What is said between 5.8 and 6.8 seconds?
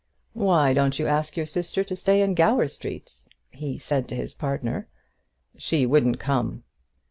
wouldn't come."